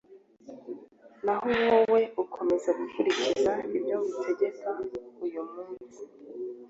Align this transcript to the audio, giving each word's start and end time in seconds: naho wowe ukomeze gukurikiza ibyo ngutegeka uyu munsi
naho 1.25 1.49
wowe 1.67 2.01
ukomeze 2.23 2.69
gukurikiza 2.79 3.53
ibyo 3.77 3.97
ngutegeka 4.05 4.69
uyu 5.25 5.41
munsi 5.53 6.01